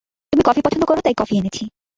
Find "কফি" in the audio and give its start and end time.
0.45-0.61, 1.17-1.33